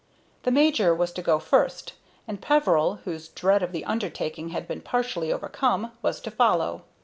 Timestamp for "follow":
6.31-6.81